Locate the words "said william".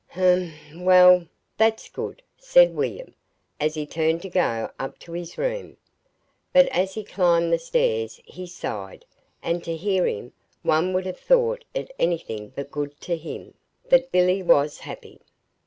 2.35-3.13